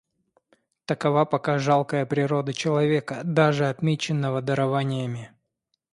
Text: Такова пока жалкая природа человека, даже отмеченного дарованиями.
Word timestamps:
Такова 0.85 1.25
пока 1.25 1.59
жалкая 1.59 2.07
природа 2.07 2.53
человека, 2.53 3.21
даже 3.23 3.69
отмеченного 3.69 4.41
дарованиями. 4.41 5.31